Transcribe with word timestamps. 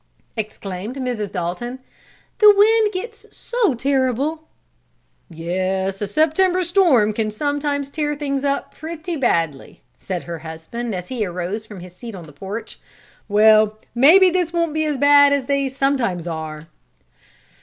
exclaimed 0.35 0.95
Mrs. 0.95 1.31
Dalton. 1.31 1.77
"The 2.39 2.51
wind 2.57 2.91
gets 2.91 3.27
so 3.37 3.75
terrible!" 3.75 4.47
"Yes, 5.29 6.01
a 6.01 6.07
September 6.07 6.63
storm 6.63 7.13
can 7.13 7.29
sometimes 7.29 7.91
tear 7.91 8.15
things 8.15 8.43
up 8.43 8.73
pretty 8.73 9.15
badly," 9.15 9.83
said 9.99 10.23
her 10.23 10.39
husband, 10.39 10.95
as 10.95 11.09
he 11.09 11.23
arose 11.23 11.67
from 11.67 11.81
his 11.81 11.95
seat 11.95 12.15
on 12.15 12.23
the 12.25 12.33
porch. 12.33 12.79
"Well, 13.29 13.77
maybe 13.93 14.31
this 14.31 14.51
won't 14.51 14.73
be 14.73 14.85
as 14.85 14.97
bad 14.97 15.33
as 15.33 15.45
they 15.45 15.67
sometimes 15.69 16.25
are." 16.25 16.65